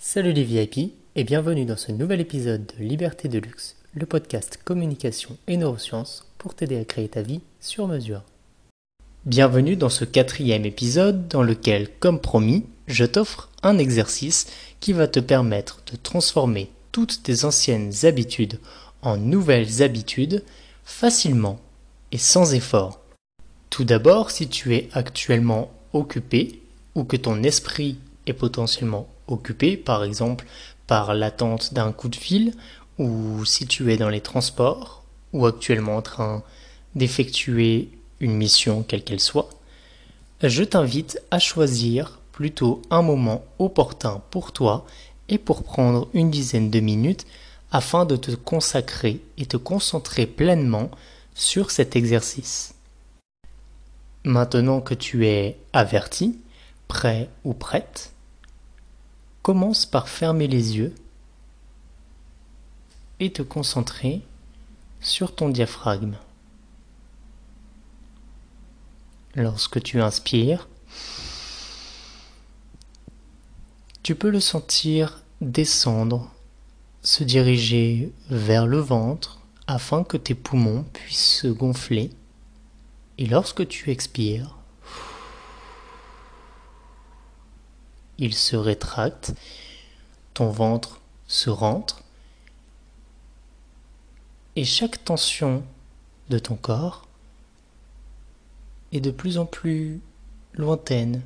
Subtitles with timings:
[0.00, 4.56] Salut les VIP et bienvenue dans ce nouvel épisode de Liberté de Luxe, le podcast
[4.64, 8.22] communication et neurosciences pour t'aider à créer ta vie sur mesure.
[9.26, 14.46] Bienvenue dans ce quatrième épisode dans lequel, comme promis, je t'offre un exercice
[14.78, 18.60] qui va te permettre de transformer toutes tes anciennes habitudes
[19.02, 20.44] en nouvelles habitudes
[20.84, 21.58] facilement
[22.12, 23.00] et sans effort.
[23.68, 26.62] Tout d'abord, si tu es actuellement occupé
[26.94, 30.46] ou que ton esprit est potentiellement occupé, par exemple
[30.86, 32.54] par l'attente d'un coup de fil,
[32.98, 36.42] ou si tu es dans les transports, ou actuellement en train
[36.94, 39.50] d'effectuer une mission quelle qu'elle soit,
[40.42, 44.86] je t'invite à choisir plutôt un moment opportun pour toi
[45.28, 47.26] et pour prendre une dizaine de minutes
[47.70, 50.90] afin de te consacrer et te concentrer pleinement
[51.34, 52.74] sur cet exercice.
[54.24, 56.38] Maintenant que tu es averti,
[56.86, 58.12] prêt ou prête,
[59.48, 60.94] commence par fermer les yeux
[63.18, 64.20] et te concentrer
[65.00, 66.18] sur ton diaphragme.
[69.34, 70.68] Lorsque tu inspires,
[74.02, 76.30] tu peux le sentir descendre,
[77.00, 82.10] se diriger vers le ventre afin que tes poumons puissent se gonfler.
[83.16, 84.57] Et lorsque tu expires,
[88.18, 89.34] il se rétracte,
[90.34, 92.02] ton ventre se rentre,
[94.56, 95.62] et chaque tension
[96.30, 97.06] de ton corps
[98.92, 100.00] est de plus en plus
[100.54, 101.22] lointaine.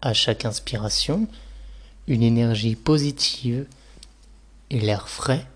[0.00, 1.28] À chaque inspiration,
[2.06, 3.66] une énergie positive
[4.70, 5.46] et l'air frais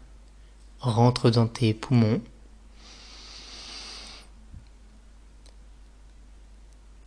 [0.80, 2.20] rentre dans tes poumons.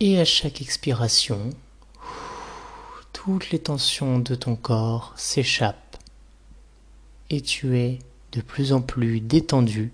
[0.00, 1.50] Et à chaque expiration,
[3.24, 5.96] toutes les tensions de ton corps s'échappent
[7.30, 7.98] et tu es
[8.30, 9.92] de plus en plus détendu,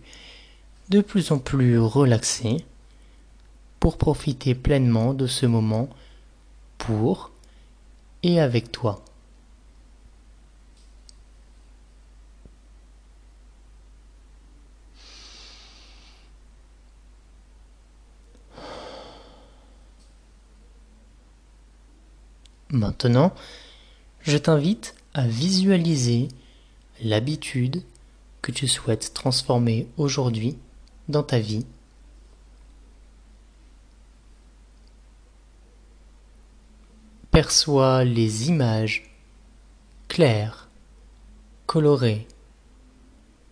[0.91, 2.59] de plus en plus relaxé
[3.81, 5.89] pour profiter pleinement de ce moment
[6.77, 7.31] pour
[8.23, 9.03] et avec toi.
[22.75, 23.33] Maintenant,
[24.23, 26.27] je t'invite à visualiser
[27.01, 27.85] l'habitude
[28.43, 30.59] que tu souhaites transformer aujourd'hui
[31.09, 31.65] dans ta vie.
[37.31, 39.09] Perçois les images
[40.09, 40.69] claires,
[41.67, 42.27] colorées,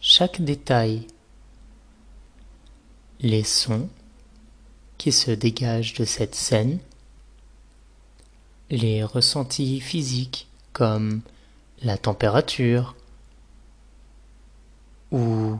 [0.00, 1.06] chaque détail,
[3.20, 3.88] les sons
[4.98, 6.80] qui se dégagent de cette scène
[8.72, 11.20] les ressentis physiques comme
[11.82, 12.96] la température
[15.10, 15.58] ou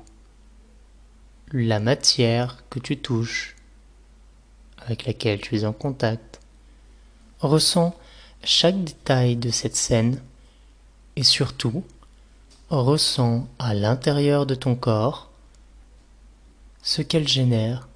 [1.53, 3.55] la matière que tu touches,
[4.79, 6.41] avec laquelle tu es en contact.
[7.41, 7.95] Ressens
[8.45, 10.23] chaque détail de cette scène
[11.17, 11.85] et surtout
[12.71, 15.31] ressens à l'intérieur de ton corps
[16.83, 17.89] ce qu'elle génère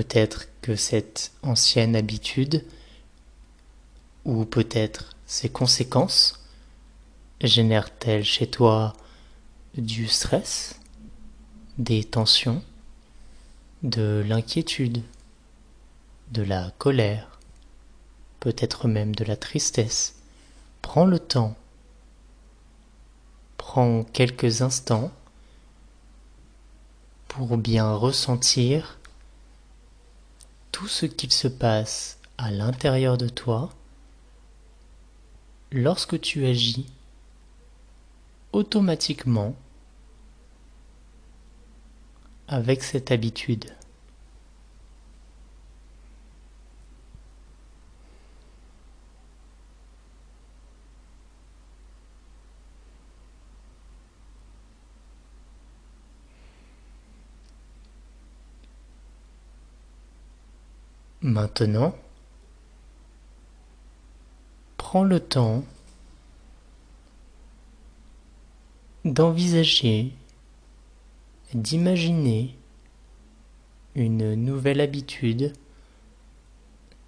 [0.00, 2.64] Peut-être que cette ancienne habitude,
[4.24, 6.42] ou peut-être ses conséquences,
[7.42, 8.94] génèrent-elles chez toi
[9.76, 10.80] du stress,
[11.76, 12.62] des tensions,
[13.82, 15.02] de l'inquiétude,
[16.32, 17.38] de la colère,
[18.40, 20.14] peut-être même de la tristesse?
[20.80, 21.58] Prends le temps,
[23.58, 25.12] prends quelques instants
[27.28, 28.96] pour bien ressentir
[30.80, 33.68] tout ce qu'il se passe à l'intérieur de toi
[35.72, 36.86] lorsque tu agis
[38.52, 39.54] automatiquement
[42.48, 43.66] avec cette habitude.
[61.22, 61.94] Maintenant,
[64.78, 65.64] prends le temps
[69.04, 70.14] d'envisager,
[71.52, 72.56] d'imaginer
[73.94, 75.52] une nouvelle habitude,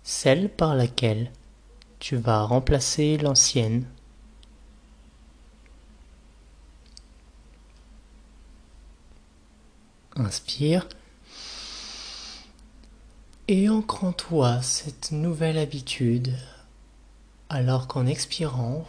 [0.03, 1.32] celle par laquelle
[1.99, 3.87] tu vas remplacer l'ancienne.
[10.17, 10.87] Inspire
[13.54, 16.32] Et ancre en toi cette nouvelle habitude,
[17.50, 18.87] alors qu'en expirant,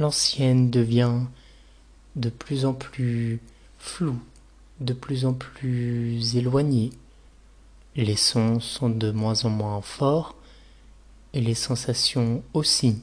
[0.00, 1.20] l'ancienne devient
[2.16, 3.38] de plus en plus
[3.78, 4.18] floue,
[4.80, 6.90] de plus en plus éloignée.
[7.94, 10.34] Les sons sont de moins en moins forts
[11.34, 13.00] et les sensations aussi.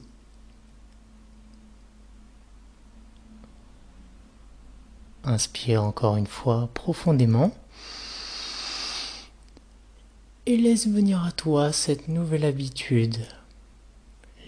[5.24, 7.52] Inspire encore une fois profondément.
[10.46, 13.16] Et laisse venir à toi cette nouvelle habitude.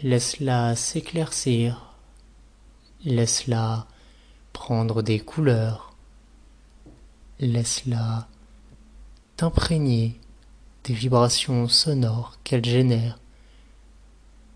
[0.03, 1.95] Laisse-la s'éclaircir.
[3.05, 3.87] Laisse-la
[4.53, 5.95] prendre des couleurs.
[7.41, 8.29] Laisse-la
[9.37, 10.19] t'imprégner
[10.85, 13.19] des vibrations sonores qu'elle génère,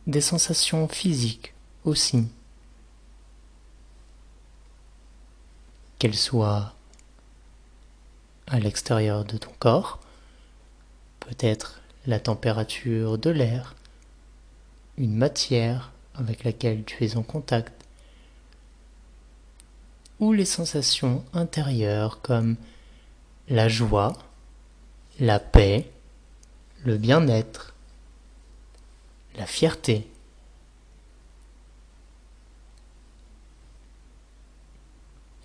[0.07, 2.27] des sensations physiques aussi.
[6.01, 6.73] Qu'elle soit
[8.49, 10.01] à l'extérieur de ton corps,
[11.21, 13.77] peut-être la température de l'air,
[14.97, 17.85] une matière avec laquelle tu es en contact,
[20.21, 22.57] ou les sensations intérieures comme
[23.49, 24.15] la joie,
[25.19, 25.91] la paix,
[26.83, 27.75] le bien-être,
[29.37, 30.11] la fierté.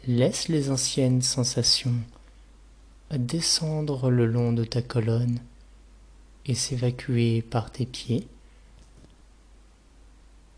[0.07, 1.95] Laisse les anciennes sensations
[3.11, 5.39] descendre le long de ta colonne
[6.45, 8.27] et s'évacuer par tes pieds,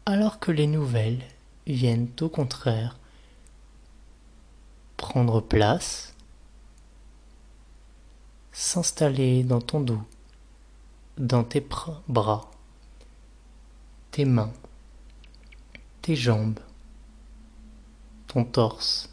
[0.05, 1.23] alors que les nouvelles
[1.65, 2.97] viennent au contraire
[4.97, 6.13] prendre place,
[8.51, 10.01] s'installer dans ton dos,
[11.17, 11.65] dans tes
[12.09, 12.51] bras,
[14.11, 14.51] tes mains,
[16.01, 16.59] tes jambes,
[18.27, 19.09] ton torse,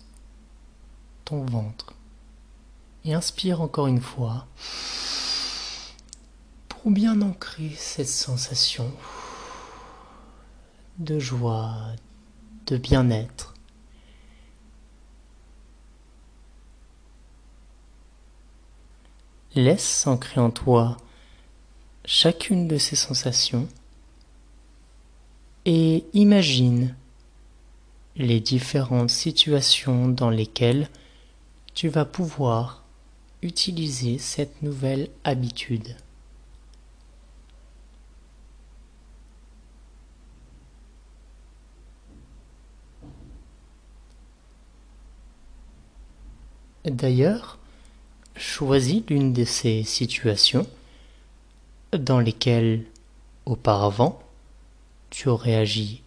[1.25, 1.95] ton ventre.
[3.05, 4.47] Et inspire encore une fois
[6.69, 8.91] pour bien ancrer cette sensation
[10.99, 11.77] de joie,
[12.67, 13.55] de bien-être.
[19.55, 20.97] Laisse s'ancrer en toi
[22.05, 23.69] chacune de ces sensations
[25.65, 26.97] et imagine
[28.17, 30.89] les différentes situations dans lesquelles
[31.75, 32.85] tu vas pouvoir
[33.43, 35.97] utiliser cette nouvelle habitude.
[46.85, 47.59] D'ailleurs,
[48.37, 50.67] choisis l'une de ces situations
[51.93, 52.85] dans lesquelles
[53.47, 54.23] auparavant
[55.11, 56.03] tu aurais agi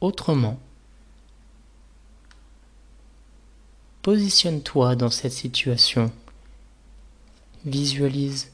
[0.00, 0.58] autrement
[4.02, 6.10] Positionne-toi dans cette situation.
[7.66, 8.50] Visualise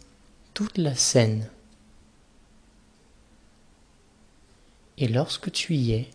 [0.55, 1.49] toute la scène.
[4.99, 6.11] Et lorsque tu y es,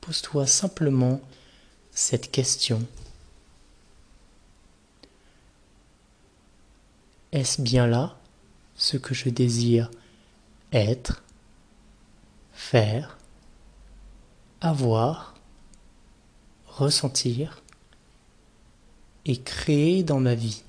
[0.00, 1.20] pose-toi simplement
[1.92, 2.84] cette question.
[7.30, 8.16] Est-ce bien là
[8.74, 9.90] ce que je désire
[10.72, 11.22] être,
[12.52, 13.16] faire,
[14.60, 15.35] avoir
[16.76, 17.62] ressentir
[19.24, 20.62] et créer dans ma vie.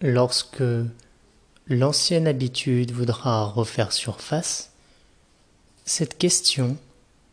[0.00, 0.64] Lorsque
[1.68, 4.72] l'ancienne habitude voudra refaire surface,
[5.84, 6.76] cette question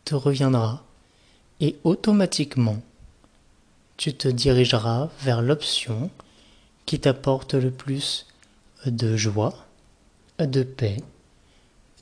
[0.04, 0.84] te reviendra
[1.60, 2.80] et automatiquement
[3.96, 6.10] tu te dirigeras vers l'option
[6.86, 8.26] qui t'apporte le plus
[8.86, 9.66] de joie,
[10.46, 10.98] de paix,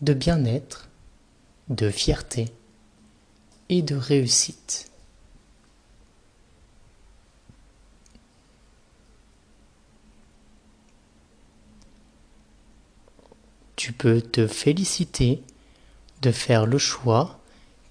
[0.00, 0.88] de bien-être,
[1.68, 2.52] de fierté
[3.68, 4.90] et de réussite.
[13.76, 15.42] Tu peux te féliciter
[16.22, 17.38] de faire le choix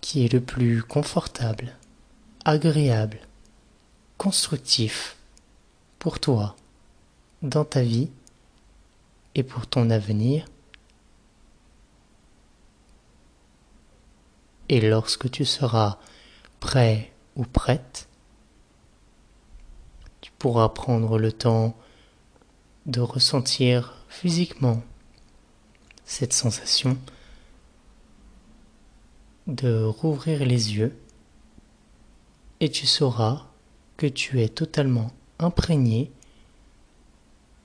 [0.01, 1.75] qui est le plus confortable,
[2.45, 3.19] agréable,
[4.17, 5.15] constructif
[5.99, 6.55] pour toi,
[7.41, 8.09] dans ta vie
[9.37, 10.45] et pour ton avenir.
[14.67, 15.99] Et lorsque tu seras
[16.59, 18.09] prêt ou prête,
[20.19, 21.77] tu pourras prendre le temps
[22.87, 24.81] de ressentir physiquement
[26.03, 26.97] cette sensation,
[29.45, 30.97] de rouvrir les yeux,
[32.59, 33.45] et tu sauras
[33.97, 36.11] que tu es totalement imprégné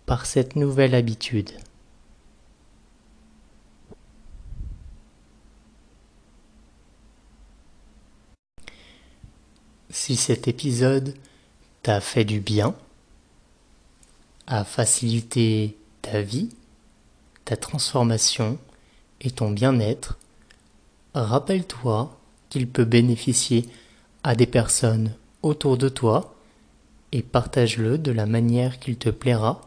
[0.07, 1.51] par cette nouvelle habitude.
[9.91, 11.15] Si cet épisode
[11.83, 12.75] t'a fait du bien,
[14.47, 16.51] a facilité ta vie,
[17.45, 18.59] ta transformation
[19.21, 20.19] et ton bien-être,
[21.15, 22.19] rappelle-toi
[22.49, 23.69] qu'il peut bénéficier
[24.25, 26.35] à des personnes autour de toi
[27.13, 29.61] et partage-le de la manière qu'il te plaira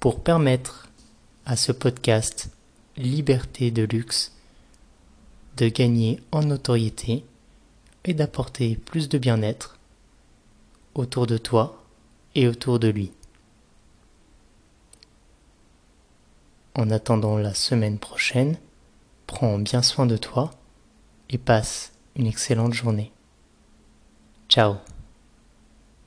[0.00, 0.88] pour permettre
[1.46, 2.50] à ce podcast
[2.96, 4.32] Liberté de luxe
[5.56, 7.24] de gagner en notoriété
[8.04, 9.78] et d'apporter plus de bien-être
[10.94, 11.84] autour de toi
[12.34, 13.12] et autour de lui.
[16.74, 18.56] En attendant la semaine prochaine,
[19.26, 20.52] prends bien soin de toi
[21.28, 23.12] et passe une excellente journée.
[24.48, 24.76] Ciao